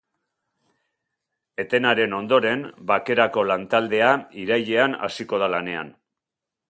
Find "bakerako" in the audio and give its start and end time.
2.93-3.43